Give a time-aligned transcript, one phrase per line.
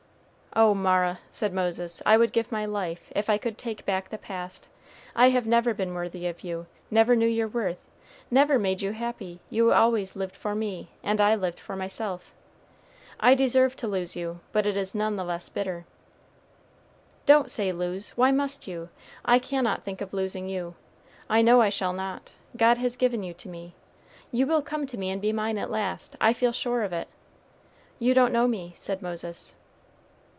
[0.53, 4.17] "Oh, Mara," said Moses, "I would give my life, if I could take back the
[4.17, 4.67] past.
[5.15, 7.89] I have never been worthy of you; never knew your worth;
[8.29, 9.39] never made you happy.
[9.49, 12.33] You always lived for me, and I lived for myself.
[13.17, 15.85] I deserve to lose you, but it is none the less bitter."
[17.25, 18.09] "Don't say lose.
[18.17, 18.89] Why must you?
[19.23, 20.75] I cannot think of losing you.
[21.29, 22.33] I know I shall not.
[22.57, 23.73] God has given you to me.
[24.33, 26.17] You will come to me and be mine at last.
[26.19, 27.07] I feel sure of it."
[27.99, 29.55] "You don't know me," said Moses.